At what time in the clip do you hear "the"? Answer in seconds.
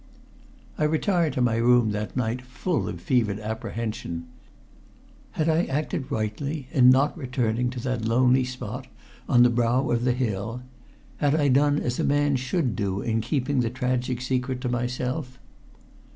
9.43-9.51, 10.03-10.13, 13.59-13.69